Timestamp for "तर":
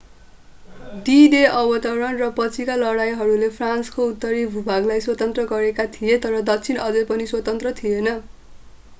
6.23-6.39